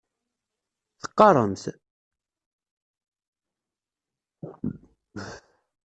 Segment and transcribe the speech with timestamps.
[1.01, 1.63] Teqqaremt?